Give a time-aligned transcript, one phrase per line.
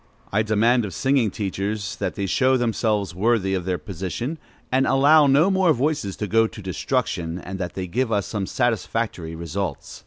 [0.31, 4.39] I demand of singing teachers that they show themselves worthy of their position,
[4.71, 8.47] and allow no more voices to go to destruction, and that they give us some
[8.47, 9.99] satisfactory results.